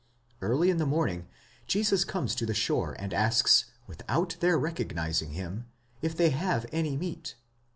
Early 0.41 0.71
in 0.71 0.77
the 0.77 0.87
morning, 0.87 1.27
Jesus 1.67 2.05
comes 2.05 2.33
to 2.33 2.47
the 2.47 2.55
shore, 2.55 2.95
and 2.97 3.13
asks, 3.13 3.65
without 3.85 4.35
their 4.39 4.57
recognising 4.57 5.33
him, 5.33 5.67
if 6.01 6.17
they 6.17 6.31
have 6.31 6.65
any 6.71 6.97
meat? 6.97 7.35